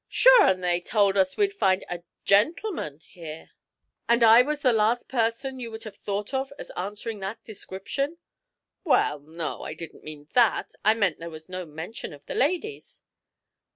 [0.09, 3.51] "Sure, and they told us we'd find a gentleman here."
[4.09, 8.17] "And I was the last person you would have thought of as answering that description?"
[8.83, 10.71] "Well, no, I didn't mean that.
[10.83, 13.03] I meant there was no mention of the ladies."